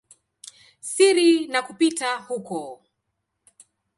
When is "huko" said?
2.15-2.81